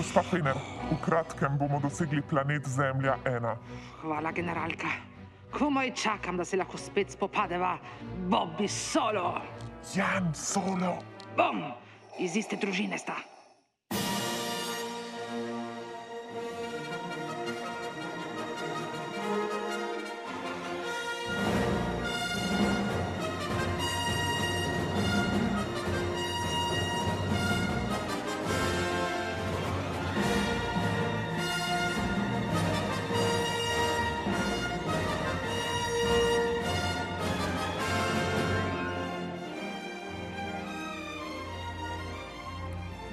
Gospa 0.00 0.22
Fener, 0.22 0.56
v 0.88 0.96
kratkem 1.04 1.58
bomo 1.60 1.76
dosegli 1.76 2.22
planet 2.24 2.64
Zemlja 2.64 3.18
1. 3.24 3.56
Hvala, 4.00 4.32
generalka. 4.32 4.88
Komaj 5.52 5.92
čakam, 5.92 6.40
da 6.40 6.44
se 6.44 6.56
lahko 6.56 6.78
spet 6.80 7.12
spopadeva. 7.12 7.74
Bobby 8.32 8.64
solo. 8.64 9.36
Jan 9.92 10.32
Solo. 10.32 10.96
Bom, 11.36 11.60
iz 12.16 12.32
iste 12.32 12.56
družine 12.56 12.96
sta. 12.96 13.18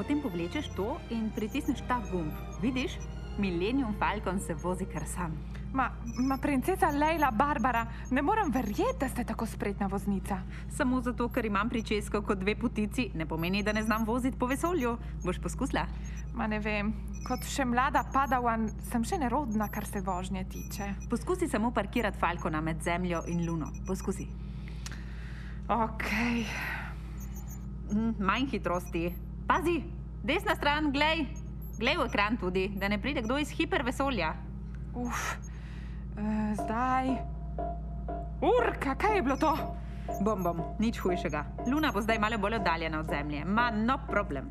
Potem 0.00 0.16
povlečeš 0.16 0.72
to 0.72 0.96
in 1.12 1.28
pritisneš 1.28 1.84
ta 1.84 2.00
gumb. 2.08 2.32
Vidiš, 2.64 2.96
Millennium 3.36 3.92
Falcon 4.00 4.40
se 4.40 4.54
vozi 4.56 4.86
kar 4.88 5.04
sam. 5.04 5.36
Ma, 5.76 5.90
ma 6.24 6.38
princesa 6.40 6.88
Leila 6.88 7.28
Barbara, 7.30 7.84
ne 8.10 8.22
morem 8.22 8.48
verjeti, 8.48 8.96
da 9.00 9.08
ste 9.08 9.24
tako 9.28 9.44
spretna 9.46 9.86
voznica. 9.92 10.40
Samo 10.72 11.02
zato, 11.04 11.28
ker 11.28 11.44
imam 11.44 11.68
pričesko 11.68 12.22
kot 12.22 12.40
dve 12.40 12.56
putici, 12.56 13.10
ne 13.14 13.26
pomeni, 13.28 13.62
da 13.62 13.76
ne 13.76 13.82
znam 13.82 14.08
voziti 14.08 14.38
po 14.38 14.48
vesolju. 14.48 14.96
Boš 15.24 15.38
poskusila? 15.38 15.84
Ma 16.32 16.48
ne 16.48 16.64
vem, 16.64 16.94
kot 17.28 17.44
še 17.44 17.68
mlada 17.68 18.06
padawan 18.08 18.70
sem 18.88 19.04
še 19.04 19.20
nerodna, 19.20 19.68
kar 19.68 19.84
se 19.84 20.00
vožnje 20.00 20.48
tiče. 20.48 20.94
Poskusi 21.12 21.48
samo 21.48 21.74
parkirati 21.76 22.18
Falcona 22.18 22.64
med 22.64 22.80
Zemljo 22.80 23.26
in 23.28 23.44
Luno. 23.44 23.68
Poskusi. 23.84 24.30
Ok, 25.68 26.08
Mm, 27.90 28.14
manj 28.22 28.46
hitrosti. 28.46 29.10
Pazi, 29.50 29.82
desna 30.22 30.54
stran, 30.54 30.92
glej. 30.92 31.26
Glej 31.78 31.96
v 31.98 32.04
ekran 32.06 32.36
tudi, 32.38 32.68
da 32.78 32.86
ne 32.88 33.00
pride 33.02 33.24
kdo 33.26 33.38
iz 33.38 33.50
hipervesolja. 33.50 34.34
uf, 34.94 35.34
e, 36.14 36.54
zdaj. 36.54 37.08
Urka, 38.46 38.94
kaj 38.94 39.16
je 39.16 39.22
bilo 39.22 39.36
to? 39.36 39.50
Bom, 40.20 40.42
bom, 40.42 40.62
nič 40.78 41.02
hujšega. 41.02 41.66
Luna 41.66 41.90
bo 41.90 41.98
zdaj 41.98 42.18
malo 42.18 42.38
bolj 42.38 42.62
oddaljena 42.62 43.00
od 43.00 43.10
Zemlje. 43.10 43.44
Ma 43.44 43.70
no 43.70 43.98
problem. 44.06 44.50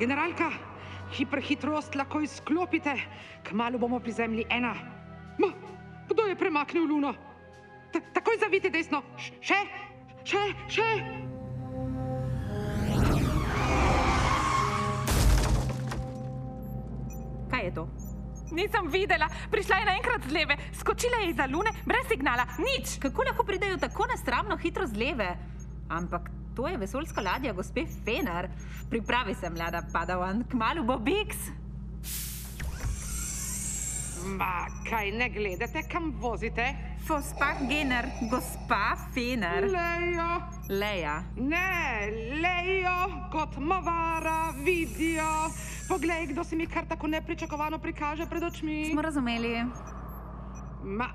Generalka, 0.00 0.48
hiperhitrost 1.12 1.94
lahko 1.94 2.22
izklopite, 2.24 2.94
kmalo 3.44 3.78
bomo 3.78 3.98
pri 4.00 4.12
zemlji 4.12 4.46
ena. 4.48 4.72
Ma, 5.38 5.50
kdo 6.08 6.24
je 6.24 6.36
premaknil 6.40 6.86
luno? 6.88 7.12
Ta, 7.92 8.00
takoj 8.14 8.38
zavite 8.40 8.70
desno, 8.70 9.02
Š- 9.18 9.34
še, 9.44 9.58
še, 10.24 10.40
še. 10.72 10.88
Kaj 17.50 17.64
je 17.64 17.74
to? 17.74 17.88
Nisem 18.56 18.88
videla, 18.88 19.28
prišla 19.52 19.76
je 19.76 19.84
naenkrat 19.86 20.24
z 20.26 20.32
leve, 20.32 20.56
skočila 20.80 21.20
je 21.22 21.30
izza 21.30 21.44
lune, 21.46 21.76
brez 21.84 22.08
signala, 22.08 22.48
nič. 22.58 22.96
Kako 23.02 23.28
lahko 23.28 23.44
pridejo 23.44 23.76
tako 23.76 24.08
nesramno 24.08 24.56
hitro 24.56 24.86
z 24.86 24.96
leve? 24.96 25.28
Ampak 25.90 26.39
to 26.56 26.68
je 26.68 26.76
vesoljska 26.76 27.20
ladja 27.20 27.52
gospe 27.52 27.84
Fener. 28.04 28.48
Pripravi 28.90 29.34
se, 29.34 29.50
mlada 29.50 29.82
padawan, 29.92 30.44
kmalu 30.50 30.84
bo 30.84 30.98
Bix. 30.98 31.36
Ma, 34.26 34.66
kaj 34.90 35.10
ne 35.12 35.28
gledate, 35.28 35.82
kam 35.92 36.12
vozite? 36.20 36.74
Gospa 37.08 37.46
Gener, 37.68 38.06
gospa 38.30 38.96
Fener. 39.14 39.64
Lejo, 39.64 40.42
Leja. 40.68 41.22
ne, 41.36 42.06
lejo, 42.42 42.98
kot 43.32 43.56
mavara, 43.58 44.52
vidijo. 44.64 45.50
Poglej, 45.88 46.26
kdo 46.26 46.44
se 46.44 46.56
mi 46.56 46.66
kar 46.66 46.84
tako 46.86 47.06
nepričakovano 47.06 47.78
prikaže 47.78 48.26
pred 48.26 48.42
očmi. 48.42 48.90
Smo 48.92 49.02
razumeli. 49.02 49.64
Ma, 50.84 51.08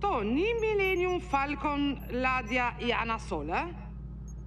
to 0.00 0.20
ni 0.20 0.44
Millennium 0.60 1.20
Falcon 1.30 1.96
ladja 2.12 2.72
Jana 2.80 3.18
Sole? 3.18 3.62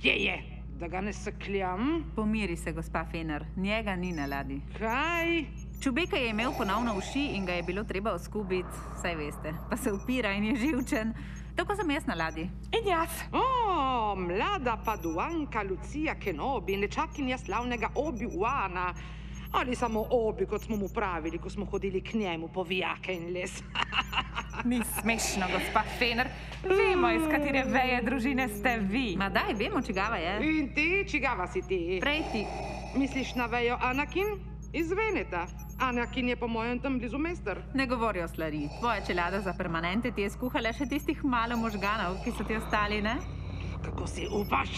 Kje 0.02 0.12
je? 0.12 0.44
Da 0.80 0.88
ga 0.88 1.02
ne 1.02 1.14
sekljam? 1.14 2.04
Pomiri 2.16 2.58
se, 2.58 2.72
gospa 2.72 3.06
Fener. 3.12 3.46
Njega 3.56 3.96
ni 3.96 4.12
na 4.12 4.26
ladji. 4.26 4.62
Kaj? 4.78 5.46
Čubeka 5.84 6.18
je 6.18 6.30
imel 6.30 6.52
ponovno 6.58 6.98
uši 6.98 7.26
in 7.36 7.46
ga 7.46 7.54
je 7.54 7.64
bilo 7.64 7.84
treba 7.84 8.12
oskubiti, 8.12 8.78
saj 9.02 9.16
veste. 9.16 9.54
Pa 9.70 9.78
se 9.78 9.92
upira 9.92 10.32
in 10.32 10.44
je 10.44 10.56
živčen. 10.56 11.14
Tako 11.56 11.76
sem 11.76 11.92
jaz 11.92 12.06
na 12.06 12.14
ladji. 12.14 12.50
In 12.72 12.88
jaz. 12.90 13.10
O, 13.32 14.16
mlada 14.16 14.78
paduanka 14.86 15.64
Lucija 15.64 16.16
Kenobi, 16.20 16.78
nečakinja 16.78 17.38
slavnega 17.38 17.90
Obi-Wana. 17.96 18.94
Ali 19.56 19.76
samo 19.76 20.06
Obi, 20.10 20.46
kot 20.46 20.62
smo 20.62 20.78
mu 20.78 20.90
pravili, 20.90 21.38
ko 21.38 21.50
smo 21.50 21.66
hodili 21.66 22.02
k 22.02 22.14
njemu 22.14 22.48
po 22.48 22.64
vijake 22.64 23.14
in 23.14 23.34
les. 23.34 23.64
Ni 24.70 24.82
smešno, 25.00 25.46
gospa 25.54 25.84
Fener. 26.00 26.28
Vemo, 26.64 27.12
iz 27.12 27.22
katere 27.32 27.64
veje 27.68 28.02
družine 28.02 28.48
ste 28.50 28.78
vi. 28.78 29.16
Ma 29.18 29.30
daj, 29.30 29.54
vemo, 29.54 29.82
čigava 29.82 30.18
je. 30.18 30.60
In 30.60 30.74
ti, 30.76 31.06
čigava 31.12 31.48
si 31.48 31.62
ti? 31.62 32.00
Prej 32.02 32.22
ti. 32.32 32.46
Misliš 32.96 33.36
na 33.36 33.46
vejo 33.46 33.78
Anakin? 33.82 34.26
Iz 34.74 34.92
Veneta. 34.92 35.48
Anakin 35.80 36.30
je 36.30 36.36
po 36.36 36.48
mojem 36.48 36.80
tam 36.80 37.00
blizu 37.00 37.18
mester. 37.18 37.62
Ne 37.74 37.88
govori 37.88 38.24
o 38.24 38.28
slari. 38.28 38.70
Tvoja 38.80 39.06
čelada 39.08 39.42
za 39.42 39.54
permanente 39.54 40.12
ti 40.12 40.22
je 40.22 40.30
skuhala 40.30 40.74
še 40.74 40.86
tistih 40.86 41.24
malo 41.24 41.58
možganov, 41.58 42.20
ki 42.24 42.32
so 42.36 42.44
ti 42.44 42.56
ostali, 42.56 43.02
ne? 43.02 43.16
Kako 43.84 44.08
si 44.08 44.28
upaš? 44.28 44.70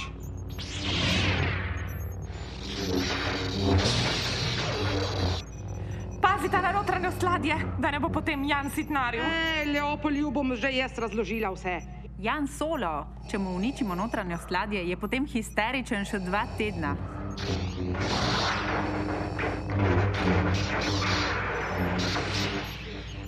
Pazite 6.21 6.61
na 6.61 6.71
notranjost 6.71 7.23
ladje, 7.23 7.55
da 7.79 7.91
ne 7.91 7.99
bo 7.99 8.09
potem 8.09 8.43
Jan 8.43 8.69
sitnaril. 8.69 9.21
E, 9.21 9.65
Leopolju 9.71 10.31
bom 10.31 10.55
že 10.55 10.71
jaz 10.71 10.97
razložila 10.97 11.51
vse. 11.53 11.81
Jan 12.17 12.47
Solo, 12.47 13.05
če 13.29 13.37
mu 13.37 13.55
uničimo 13.55 13.95
notranjost 13.95 14.51
ladje, 14.51 14.81
je 14.89 14.97
potem 14.97 15.25
histeričen 15.29 16.05
še 16.05 16.19
dva 16.19 16.47
tedna. 16.57 16.95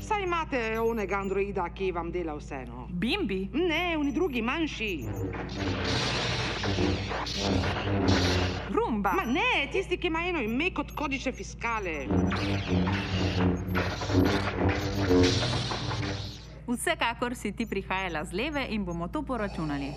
Saj 0.02 0.24
imate 0.26 0.80
onega 0.82 1.20
androida, 1.22 1.70
ki 1.70 1.92
vam 1.94 2.10
dela 2.12 2.34
vse, 2.40 2.66
no. 2.66 2.88
Bimbi, 2.90 3.50
Ne, 3.54 3.98
oni 3.98 4.12
drugi, 4.12 4.42
manjši. 4.42 4.94
Rumba. 8.70 9.14
Ma 9.14 9.24
ne, 9.24 9.70
tisti, 9.72 9.98
ki 9.98 10.08
ima 10.08 10.20
eno 10.28 10.42
ime 10.42 10.72
kot 10.74 10.92
kodiče 10.96 11.32
fiskale. 11.32 12.08
Vsekakor 16.68 17.36
si 17.36 17.52
ti 17.52 17.66
prihajala 17.66 18.24
z 18.26 18.34
leve 18.34 18.66
in 18.70 18.86
bomo 18.86 19.08
to 19.08 19.24
poračunali. 19.24 19.92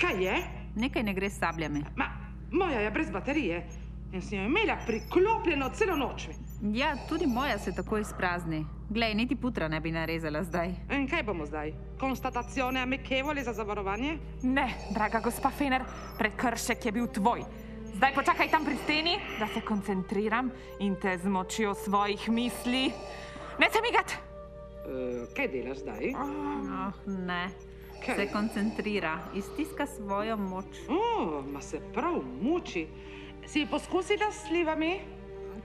Kaj 0.00 0.24
je? 0.24 0.36
Nekaj 0.76 1.02
ne 1.02 1.14
gre 1.14 1.30
s 1.30 1.38
sabljami. 1.38 1.84
Ma, 1.96 2.06
moja 2.52 2.80
je 2.80 2.90
brez 2.90 3.10
baterije 3.10 3.66
in 4.12 4.22
sem 4.22 4.38
jo 4.38 4.44
imela 4.44 4.76
priklopljeno 4.86 5.70
celo 5.74 5.96
noč. 5.96 6.28
Ja, 6.62 6.96
tudi 7.08 7.26
moja 7.26 7.58
se 7.58 7.72
tako 7.74 7.98
izprazni. 7.98 8.66
Glej, 8.88 9.14
niti 9.14 9.36
putra 9.36 9.68
ne 9.68 9.80
bi 9.80 9.92
narezala 9.92 10.42
zdaj. 10.44 10.74
In 10.90 11.08
kaj 11.08 11.22
bomo 11.22 11.46
zdaj? 11.46 11.72
Konstatacione 12.00 12.80
amekevole 12.80 13.42
za 13.42 13.52
zavarovanje? 13.52 14.18
Ne, 14.42 14.66
draga 14.94 15.20
gospa 15.20 15.50
Fener, 15.50 15.84
prekršek 16.18 16.86
je 16.86 16.92
bil 16.92 17.06
tvoj. 17.06 17.44
Zdaj 17.94 18.14
počakaj 18.14 18.50
tam 18.50 18.64
pri 18.64 18.76
steni, 18.84 19.16
da 19.38 19.46
se 19.46 19.60
koncentriram 19.60 20.50
in 20.80 20.96
te 20.96 21.18
z 21.18 21.28
močjo 21.28 21.74
svojih 21.74 22.28
misli. 22.28 22.90
Ne 23.58 23.70
se 23.70 23.82
migat! 23.82 24.14
Uh, 24.80 25.28
kaj 25.36 25.48
delaš 25.48 25.78
zdaj? 25.78 26.14
Oh, 26.16 26.94
ne. 27.06 27.50
Kaj? 28.00 28.16
Se 28.16 28.32
koncentrira, 28.32 29.18
iztiska 29.34 29.86
svojo 29.86 30.36
moč. 30.36 30.80
O, 30.88 31.42
ma 31.52 31.60
se 31.60 31.80
prav 31.94 32.22
muči. 32.42 32.86
Si 33.50 33.66
poskusila 33.66 34.30
s 34.30 34.46
slivami? 34.46 35.00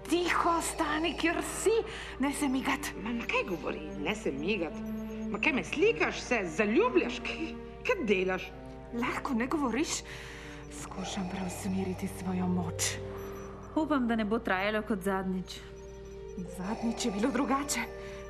Tiho, 0.09 0.61
stani, 0.61 1.13
kjer 1.13 1.37
si, 1.45 1.73
ne 2.19 2.31
se 2.33 2.47
migat. 2.49 2.89
Ma, 3.03 3.11
ma 3.13 3.25
kaj 3.29 3.43
govori, 3.45 3.83
ne 4.01 4.15
se 4.15 4.31
migat. 4.33 4.73
Ma 5.29 5.37
kaj 5.37 5.53
me 5.53 5.63
slikaš, 5.63 6.17
se 6.21 6.39
zaljubljaš, 6.57 7.19
kaj, 7.21 7.51
kaj 7.85 8.01
delaš? 8.09 8.47
Lahko 8.97 9.37
ne 9.37 9.45
govoriš, 9.47 9.99
skušam 10.81 11.29
preusmeriti 11.29 12.09
svojo 12.17 12.47
moč. 12.47 12.95
Upam, 13.75 14.07
da 14.07 14.15
ne 14.15 14.25
bo 14.25 14.39
trajalo 14.39 14.81
kot 14.81 15.05
zadnjič. 15.05 15.59
Zadnjič 16.57 17.05
je 17.05 17.11
bilo 17.11 17.29
drugače. 17.31 17.85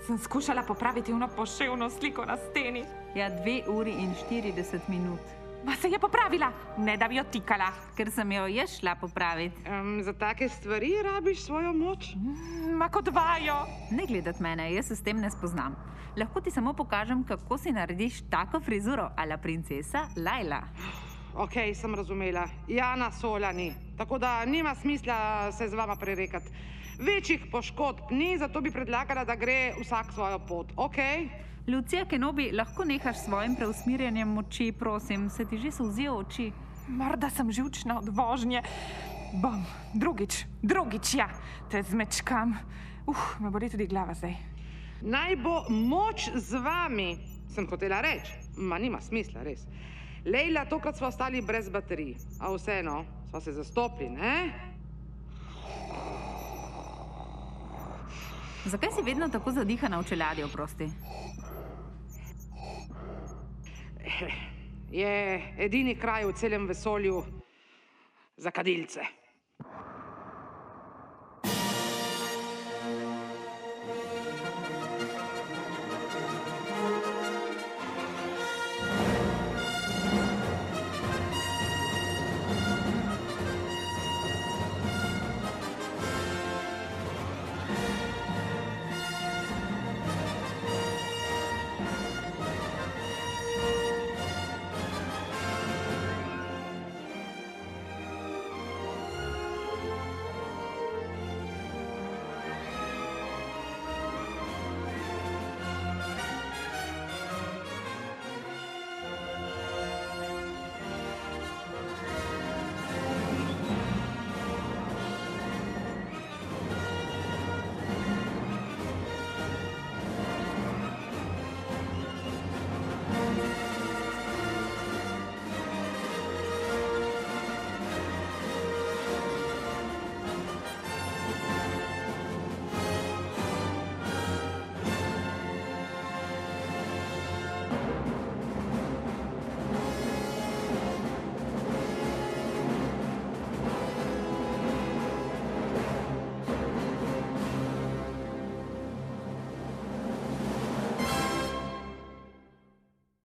Sem 0.06 0.20
skušala 0.20 0.68
popraviti 0.68 1.14
uno 1.14 1.30
poševno 1.36 1.90
sliko 1.90 2.26
na 2.26 2.36
steni. 2.50 2.84
Ja, 3.16 3.30
dve 3.30 3.62
uri 3.72 3.96
in 4.04 4.12
40 4.30 4.92
minut. 4.92 5.35
Ma 5.66 5.76
se 5.76 5.90
je 5.90 6.00
popravila, 6.00 6.52
ne 6.78 6.98
da 6.98 7.08
bi 7.08 7.16
jo 7.16 7.24
tikala. 7.32 7.72
Ker 7.98 8.12
sem 8.12 8.32
jo 8.32 8.46
jaz 8.48 8.76
šla 8.80 8.96
popraviti. 9.02 9.64
Um, 9.66 9.98
za 10.04 10.14
take 10.14 10.50
stvari 10.50 10.92
rabiš 11.04 11.46
svojo 11.46 11.74
moč? 11.74 12.12
Ma 12.78 12.90
kot 12.90 13.10
vajo. 13.14 13.58
Ne 13.92 14.06
gledati 14.08 14.44
mene, 14.44 14.70
jaz 14.74 14.88
se 14.88 14.96
s 14.96 15.04
tem 15.04 15.18
ne 15.18 15.32
spoznam. 15.32 15.76
Lahko 16.18 16.42
ti 16.42 16.52
samo 16.52 16.74
pokažem, 16.74 17.24
kako 17.24 17.58
si 17.58 17.72
narediš 17.72 18.22
tako 18.30 18.60
frizuro, 18.60 19.10
ala 19.18 19.38
princesa 19.38 20.08
Laila. 21.36 21.44
Ok, 21.44 21.76
sem 21.76 21.96
razumela. 21.96 22.48
Jana 22.68 23.12
Sola 23.12 23.52
ni. 23.52 23.74
Tako 23.98 24.18
da 24.18 24.46
nima 24.46 24.76
smisla 24.76 25.52
se 25.52 25.68
z 25.68 25.74
vama 25.74 25.96
prerekati. 25.96 26.50
Večjih 27.00 27.46
poškodb 27.52 28.12
ni, 28.12 28.38
zato 28.38 28.62
bi 28.62 28.72
predlagala, 28.72 29.26
da 29.26 29.36
gre 29.36 29.74
vsak 29.82 30.14
svojo 30.14 30.40
pot. 30.40 30.72
Ok? 30.78 30.96
Lucija 31.68 32.06
Kenobi, 32.06 32.52
lahko 32.52 32.86
nehaš 32.86 33.18
s 33.18 33.26
svojim 33.26 33.56
preusmirjanjem 33.56 34.28
moči, 34.28 34.72
prosim, 34.72 35.30
se 35.30 35.46
ti 35.46 35.58
že 35.58 35.72
solzijo 35.72 36.16
oči. 36.18 36.52
Morda 36.88 37.30
sem 37.30 37.52
živčna 37.52 38.00
od 38.00 38.10
vožnje. 38.10 38.62
Bom, 39.42 39.66
drugič, 39.94 40.46
drugič, 40.62 41.16
ja, 41.16 41.30
te 41.72 41.84
zmečkam. 41.84 42.56
Uf, 43.08 43.40
me 43.40 43.50
boli 43.50 43.70
tudi 43.70 43.88
glava 43.88 44.14
zdaj. 44.14 44.36
Naj 45.02 45.36
bo 45.36 45.66
moč 45.70 46.30
z 46.36 46.62
vami, 46.62 47.18
sem 47.50 47.68
hotela 47.68 48.02
reči. 48.02 48.32
Ma 48.58 48.78
nima 48.78 49.02
smisla, 49.02 49.44
res. 49.44 49.66
Lejla, 50.26 50.66
tokrat 50.66 50.98
smo 50.98 51.08
ostali 51.08 51.42
brez 51.42 51.70
baterij, 51.70 52.16
a 52.40 52.50
vseeno 52.54 53.06
smo 53.30 53.42
se 53.42 53.52
zastopili, 53.52 54.10
ne? 54.10 54.54
Zakaj 58.66 58.90
si 58.96 59.02
vedno 59.06 59.30
tako 59.30 59.52
zadihana 59.52 60.00
v 60.00 60.08
čeladi, 60.10 60.44
oprosti? 60.44 60.90
Je 64.92 65.42
edini 65.58 65.96
kraj 65.96 66.26
v 66.26 66.34
celem 66.34 66.66
vesolju 66.68 67.24
za 68.38 68.52
kadilce. 68.52 69.06